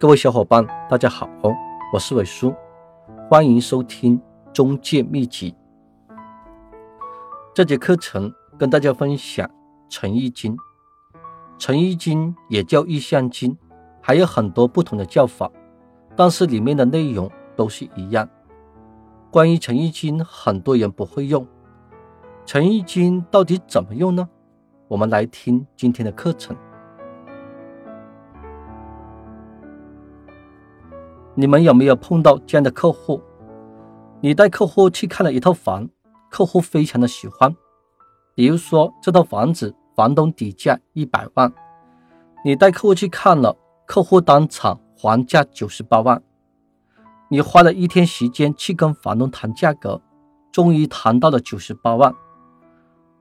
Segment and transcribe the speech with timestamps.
[0.00, 1.28] 各位小伙伴，大家好，
[1.92, 2.54] 我是伟叔，
[3.28, 4.20] 欢迎收听
[4.52, 5.52] 中介秘籍。
[7.52, 9.50] 这节课程跟大家分享
[9.88, 10.56] 诚意金。
[11.58, 13.58] 诚意金也叫意向金，
[14.00, 15.50] 还有很多不同的叫法，
[16.14, 18.28] 但是里面的内容都是一样。
[19.32, 21.44] 关于诚意金，很多人不会用。
[22.46, 24.28] 诚意金到底怎么用呢？
[24.86, 26.56] 我们来听今天的课程。
[31.38, 33.22] 你们有没有碰到这样的客户？
[34.20, 35.88] 你带客户去看了一套房，
[36.28, 37.54] 客户非常的喜欢。
[38.34, 41.52] 比如说这套房子，房东底价一百万，
[42.44, 43.56] 你带客户去看了，
[43.86, 46.20] 客户当场还价九十八万。
[47.28, 50.02] 你花了一天时间去跟房东谈价格，
[50.50, 52.12] 终于谈到了九十八万。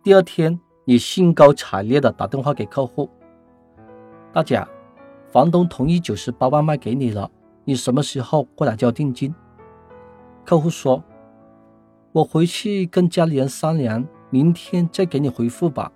[0.02, 3.08] 第二天，你兴高采烈的打电话给客户，
[4.34, 4.66] 大姐，
[5.32, 7.30] 房东同意九十八万卖给你了。
[7.70, 9.36] 你什么时候过来交定金？
[10.46, 11.04] 客户说
[12.14, 15.92] ：“我回去跟家里人商量，明天再给你回复吧。”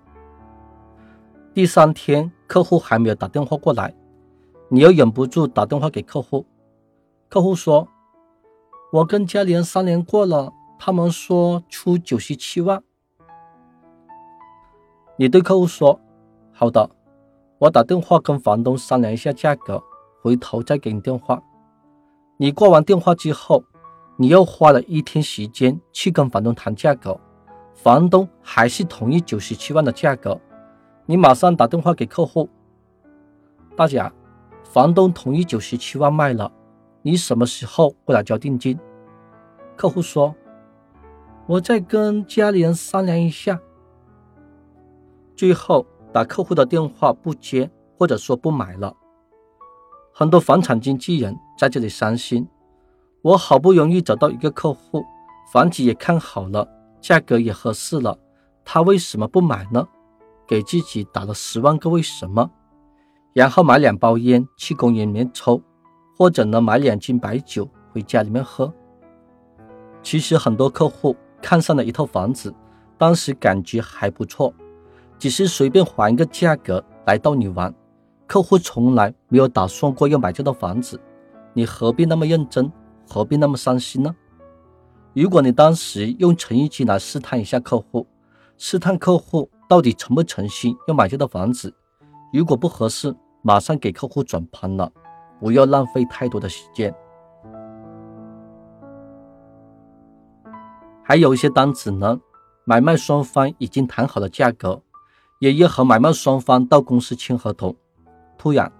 [1.54, 3.94] 第三天，客户还没有打电话过来，
[4.68, 6.44] 你又忍不住打电话给客户。
[7.30, 7.88] 客户说
[8.92, 12.82] ：“我跟家里人商量过了，他们说出九十七万。”
[15.16, 15.98] 你对客户说
[16.52, 16.90] ：“好的，
[17.56, 19.82] 我打电话跟房东商量一下价格，
[20.20, 21.42] 回头再给你电话。”
[22.42, 23.62] 你挂完电话之后，
[24.16, 27.16] 你又花了一天时间去跟房东谈价格，
[27.72, 30.40] 房东还是同意九十七万的价格。
[31.06, 32.50] 你马上打电话给客户，
[33.76, 34.02] 大姐，
[34.64, 36.50] 房东同意九十七万卖了，
[37.02, 38.76] 你什么时候过来交定金？
[39.76, 40.34] 客户说，
[41.46, 43.60] 我再跟家里人商量一下。
[45.36, 48.92] 最后打客户的电话不接，或者说不买了。
[50.14, 52.46] 很多房产经纪人在这里伤心。
[53.22, 55.02] 我好不容易找到一个客户，
[55.52, 56.68] 房子也看好了，
[57.00, 58.18] 价格也合适了，
[58.64, 59.88] 他为什么不买呢？
[60.46, 62.50] 给自己打了十万个为什么，
[63.32, 65.62] 然后买两包烟去公园里面抽，
[66.18, 68.70] 或者呢买两斤白酒回家里面喝。
[70.02, 72.52] 其实很多客户看上了一套房子，
[72.98, 74.52] 当时感觉还不错，
[75.18, 77.72] 只是随便还一个价格来逗你玩。
[78.32, 80.98] 客户从来没有打算过要买这套房子，
[81.52, 82.72] 你何必那么认真，
[83.06, 84.16] 何必那么伤心呢？
[85.12, 88.06] 如果你当时用诚意金来试探一下客户，
[88.56, 91.74] 试探客户到底诚不诚心要买这套房子，
[92.32, 94.90] 如果不合适，马上给客户转盘了，
[95.38, 96.90] 不要浪费太多的时间。
[101.02, 102.18] 还有一些单子呢，
[102.64, 104.80] 买卖双方已经谈好了价格，
[105.38, 107.76] 也要和买卖双方到公司签合同。
[108.42, 108.72] 突然，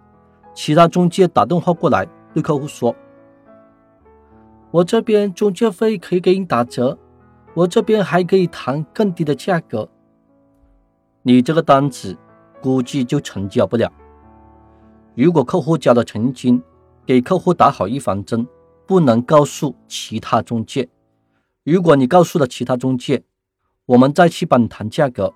[0.52, 2.92] 其他中介打电话过来，对客户说
[4.72, 6.98] ：“我这边中介费可以给你打折，
[7.54, 9.88] 我这边还可以谈更低的价格。”
[11.22, 12.18] 你这个单子
[12.60, 13.88] 估计就成交不了。
[15.14, 16.60] 如果客户交了诚意金，
[17.06, 18.44] 给客户打好预防针，
[18.84, 20.88] 不能告诉其他中介。
[21.62, 23.22] 如果你告诉了其他中介，
[23.86, 25.32] 我们再去帮你谈价格，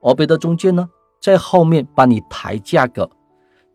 [0.00, 0.88] 而别的中介呢，
[1.20, 3.10] 在后面帮你抬价格。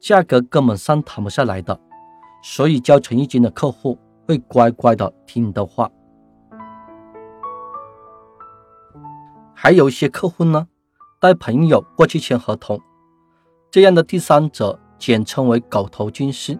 [0.01, 1.79] 价格根本上谈不下来的，
[2.41, 3.95] 所以交诚意金的客户
[4.28, 5.89] 会乖乖的听你的话。
[9.53, 10.67] 还有一些客户呢，
[11.19, 12.81] 带朋友过去签合同，
[13.69, 16.57] 这样的第三者简称为狗头军师。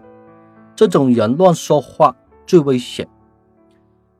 [0.75, 2.16] 这种人乱说话
[2.46, 3.08] 最危险。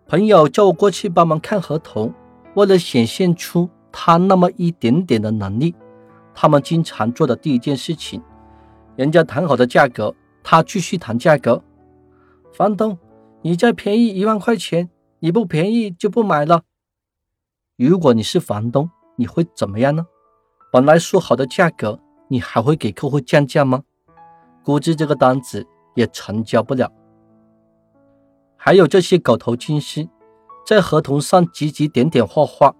[0.08, 2.12] 朋友叫我过去帮忙看合同，
[2.56, 5.76] 为了显现出他那么一点点的能力，
[6.34, 8.20] 他们经常做的第一件事情。
[8.96, 10.14] 人家谈好的价格，
[10.44, 11.64] 他继续谈价格。
[12.54, 12.98] 房东，
[13.42, 16.64] 你再便宜一万块钱，你不便宜就不买了。
[17.78, 20.06] 如果你是房东，你会怎么样呢？
[20.72, 23.84] 本来说好的价格，你还会给客户降价吗？
[24.64, 25.66] 估计这个单子
[25.96, 26.92] 也成交不了。
[28.56, 30.08] 还有这些狗头军师，
[30.68, 32.76] 在合同上指指点点画画，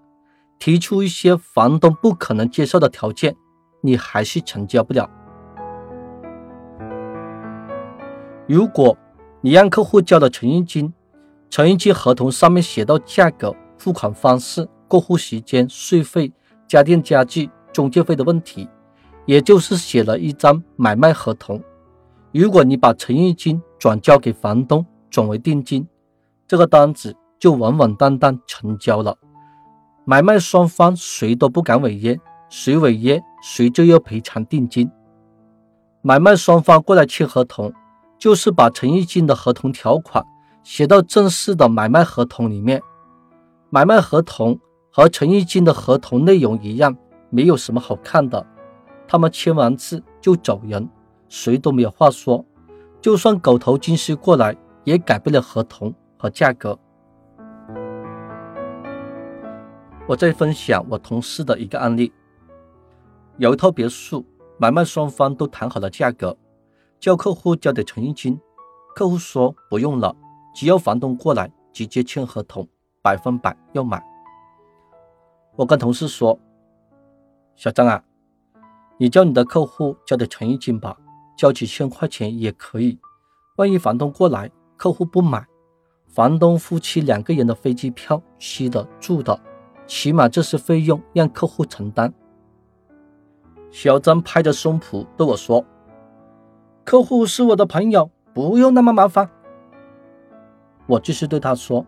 [0.58, 3.34] 提出一些房东不可能接受的条件，
[3.80, 5.10] 你还是成交不了。
[8.52, 8.94] 如果
[9.40, 10.92] 你让客户交了诚意金，
[11.48, 16.30] 诚意金合同上面写到价格、付款方式、过户时间、税费、
[16.68, 18.68] 家电家具、中介费的问题，
[19.24, 21.62] 也就是写了一张买卖合同。
[22.30, 25.88] 如果你把诚意金转交给房东，转为定金，
[26.46, 29.16] 这个单子就稳稳当当成交了。
[30.04, 32.20] 买卖双方谁都不敢违约，
[32.50, 34.90] 谁违约谁就要赔偿定金。
[36.02, 37.72] 买卖双方过来签合同。
[38.22, 40.24] 就是把陈义金的合同条款
[40.62, 42.80] 写到正式的买卖合同里面。
[43.68, 44.60] 买卖合同
[44.92, 46.96] 和陈义金的合同内容一样，
[47.30, 48.46] 没有什么好看的。
[49.08, 50.88] 他们签完字就走人，
[51.28, 52.46] 谁都没有话说。
[53.00, 56.78] 就算狗头金师过来，也改不了合同和价格。
[60.06, 62.12] 我再分享我同事的一个案例：
[63.38, 64.24] 有一套别墅，
[64.58, 66.36] 买卖双方都谈好了价格，
[67.02, 68.40] 叫客户交点诚意金。
[68.94, 70.14] 客户说不用了，
[70.54, 72.66] 只要房东过来直接签合同。
[73.02, 74.00] 百分百要买。
[75.56, 76.38] 我跟同事说
[77.56, 78.00] ：“小张啊，
[78.96, 80.96] 你叫你的客户交点诚意金吧，
[81.36, 82.96] 交几千块钱也可以。
[83.56, 85.44] 万一房东过来，客户不买，
[86.06, 89.36] 房东夫妻两个人的飞机票、吃的、住的，
[89.88, 92.14] 起码这些费用让客户承担。”
[93.72, 95.64] 小张拍着胸脯对我说
[96.84, 99.30] ：“客户是我的朋友，不用那么麻烦。”
[100.86, 101.84] 我继续对他说。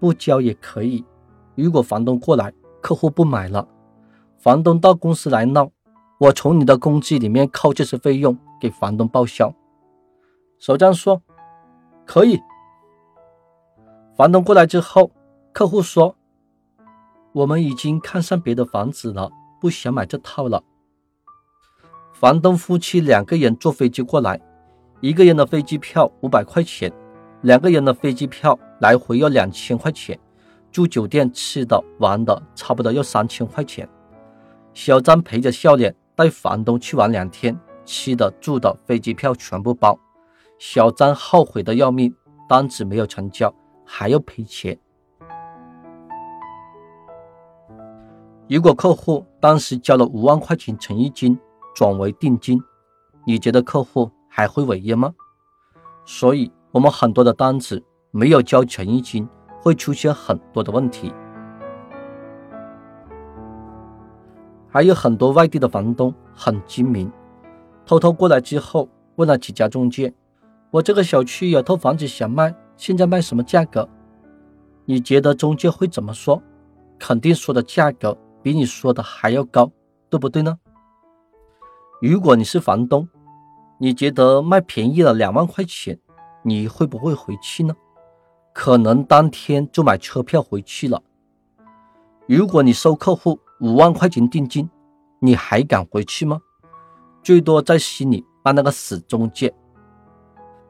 [0.00, 1.04] 不交也可以。
[1.56, 3.66] 如果房东过来，客户不买了，
[4.36, 5.68] 房东到公司来闹，
[6.18, 9.52] 我从你的工资里面扣这些费用给房东报销。
[10.60, 11.20] 首长说
[12.06, 12.38] 可以。
[14.16, 15.10] 房东过来之后，
[15.52, 16.14] 客户说
[17.32, 20.62] 我们已经看上别的房子了，不想买这套了。
[22.20, 24.40] 房东夫妻两个人坐飞机过来，
[25.00, 26.92] 一个人的飞机票五百块钱。
[27.42, 30.18] 两个人的飞机票来回要两千块钱，
[30.72, 33.88] 住酒店吃的玩的差不多要三千块钱。
[34.74, 39.96] 小张陪着笑脸带房东去玩两天，吃的住的飞机票全部包。
[40.58, 42.12] 小张后悔的要命，
[42.48, 43.54] 单子没有成交，
[43.84, 44.76] 还要赔钱。
[48.48, 51.38] 如果客户当时交了五万块钱诚意金
[51.78, 52.60] 转为定金，
[53.24, 55.14] 你觉得客户还会违约吗？
[56.04, 56.50] 所以。
[56.70, 59.26] 我们很多的单子没有交诚意金，
[59.62, 61.14] 会出现很多的问题。
[64.68, 67.10] 还有很多外地的房东很精明，
[67.86, 68.86] 偷偷过来之后
[69.16, 70.12] 问了几家中介
[70.70, 73.88] ：“我这个小区有套房子想卖，现在卖什么价格？”
[74.84, 76.42] 你觉得中介会怎么说？
[76.98, 79.72] 肯定说的价格比你说的还要高，
[80.10, 80.58] 对不对呢？
[82.00, 83.08] 如果你是房东，
[83.78, 85.98] 你觉得卖便宜了两万块钱？
[86.44, 87.74] 你会不会回去呢？
[88.52, 91.02] 可能当天就买车票回去了。
[92.28, 94.70] 如果你收客户五万块钱定金，
[95.18, 96.40] 你还敢回去吗？
[97.20, 99.52] 最多在心里骂那个死中介。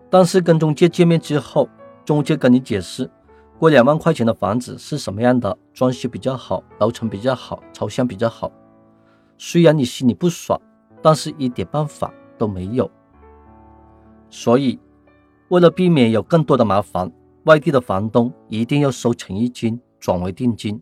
[0.08, 1.69] 但是跟中介见面之后，
[2.06, 3.10] 中介跟你解释，
[3.58, 8.50] 过两万块钱的房子是什么样的，装修比较好，楼层比较好，朝向比较好。
[9.36, 10.58] 虽然你心里不爽，
[11.02, 12.90] 但是一点办法都没有。
[14.30, 14.78] 所以。
[15.48, 17.10] 为了避免有更多的麻烦，
[17.44, 20.78] 外地的房东一定要收诚意金转为定金。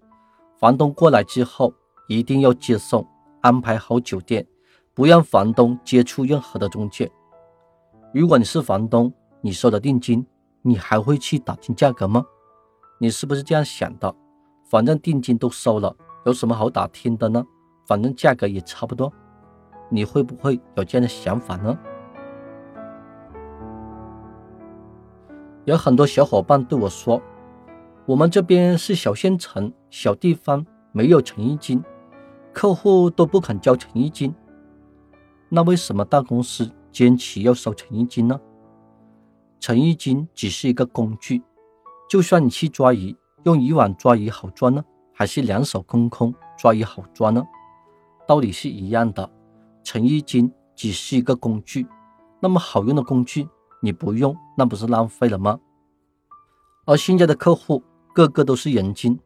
[0.58, 1.72] 房东过来之后，
[2.08, 3.06] 一定要接送，
[3.42, 4.44] 安排好酒店，
[4.92, 7.08] 不让房东接触任何的中介。
[8.12, 10.26] 如果你是房东，你收的定金，
[10.62, 12.26] 你还会去打听价格吗？
[12.98, 14.12] 你是不是这样想的？
[14.68, 17.46] 反正定金都收了，有什么好打听的呢？
[17.86, 19.12] 反正价格也差不多。
[19.88, 21.78] 你会不会有这样的想法呢？
[25.64, 27.21] 有很多小伙伴对我说
[28.07, 31.83] ：“我们这边是小县城、小地方，没有诚意金，
[32.52, 34.33] 客户都不肯交诚意金。
[35.49, 38.40] 那为什么大公司坚持要收诚意金呢？
[39.59, 41.43] 诚意金只是一个工具，
[42.09, 47.45] 就算你去抓鱼，用渔网抓鱼好抓呢，还是两手空空抓鱼好抓呢？
[48.26, 49.28] 道理是一样的，
[49.87, 51.87] 诚意金只是一个工具，
[52.40, 53.49] 那么好用的工具。”
[53.81, 55.61] 你不用，那不是浪费了吗？
[56.87, 57.81] 而现在的客户
[58.12, 59.16] 个个都是人精，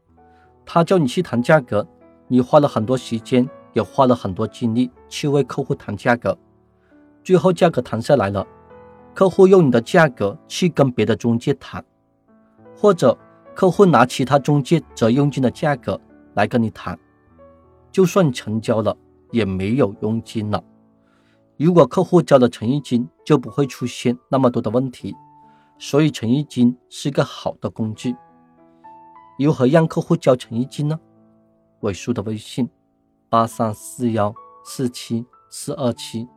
[0.67, 1.87] 他叫你去谈价格，
[2.29, 6.37] 你花了很多时间，也花了很多精力去为客户谈价格，
[7.25, 8.47] 最后价格谈下来了，
[9.15, 11.83] 客户用你的价格去跟别的中介谈，
[12.77, 13.17] 或者
[13.55, 15.99] 客户拿其他中介折佣金的价格
[16.35, 16.99] 来跟你谈，
[17.91, 18.95] 就算成交了，
[19.31, 20.63] 也没有佣金了。
[21.57, 25.15] 如果客户交了诚意金，就不会出现那么多的问题。
[25.79, 28.15] 所以，诚意金是个好的工具。
[29.39, 31.01] 如何让客户交诚意金呢？
[31.81, 32.69] 尾数的微信：
[33.29, 34.35] 八三四幺
[34.65, 36.29] 四七四二七。